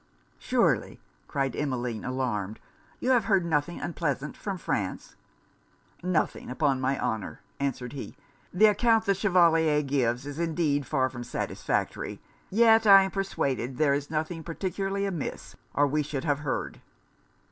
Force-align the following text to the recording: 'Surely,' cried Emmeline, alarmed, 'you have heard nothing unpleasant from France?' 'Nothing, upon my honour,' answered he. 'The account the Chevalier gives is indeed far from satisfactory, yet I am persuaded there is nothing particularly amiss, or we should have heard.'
'Surely,' 0.39 0.99
cried 1.27 1.55
Emmeline, 1.55 2.03
alarmed, 2.03 2.59
'you 2.99 3.11
have 3.11 3.25
heard 3.25 3.45
nothing 3.45 3.79
unpleasant 3.79 4.35
from 4.35 4.57
France?' 4.57 5.15
'Nothing, 6.01 6.49
upon 6.49 6.81
my 6.81 6.99
honour,' 6.99 7.39
answered 7.59 7.93
he. 7.93 8.15
'The 8.51 8.65
account 8.65 9.05
the 9.05 9.13
Chevalier 9.13 9.83
gives 9.83 10.25
is 10.25 10.39
indeed 10.39 10.87
far 10.87 11.07
from 11.07 11.23
satisfactory, 11.23 12.19
yet 12.49 12.87
I 12.87 13.03
am 13.03 13.11
persuaded 13.11 13.77
there 13.77 13.93
is 13.93 14.09
nothing 14.09 14.43
particularly 14.43 15.05
amiss, 15.05 15.55
or 15.75 15.85
we 15.85 16.01
should 16.01 16.23
have 16.23 16.39
heard.' 16.39 16.81